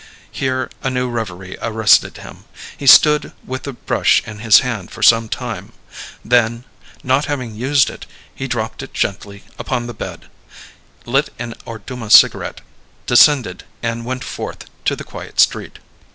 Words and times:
Here 0.31 0.71
a 0.81 0.89
new 0.89 1.07
reverie 1.07 1.57
arrested 1.61 2.17
him; 2.17 2.45
he 2.75 2.87
stood 2.87 3.33
with 3.45 3.65
the 3.65 3.73
brush 3.73 4.23
in 4.25 4.39
his 4.39 4.61
hand 4.61 4.89
for 4.89 5.03
some 5.03 5.29
time; 5.29 5.73
then, 6.25 6.63
not 7.03 7.25
having 7.25 7.53
used 7.53 7.87
it, 7.91 8.07
he 8.33 8.47
dropped 8.47 8.81
it 8.81 8.95
gently 8.95 9.43
upon 9.59 9.85
the 9.85 9.93
bed, 9.93 10.25
lit 11.05 11.29
an 11.37 11.53
Orduma 11.67 12.09
cigarette, 12.09 12.61
descended, 13.05 13.63
and 13.83 14.03
went 14.03 14.23
forth 14.23 14.65
to 14.85 14.95
the 14.95 15.03
quiet 15.03 15.39
street. 15.39 15.77